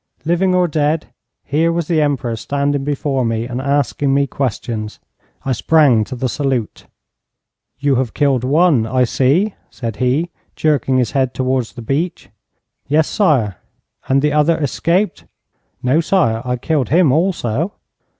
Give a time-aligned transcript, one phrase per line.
[0.25, 1.13] Living or dead,
[1.43, 4.99] here was the Emperor standing before me and asking me questions.
[5.45, 6.87] I sprang to the salute.
[7.77, 12.31] 'You have killed one, I see,' said he, jerking his head towards the beech.
[12.87, 13.57] 'Yes, sire.'
[14.09, 15.25] 'And the other escaped?'
[15.83, 17.73] 'No, sire, I killed him also.'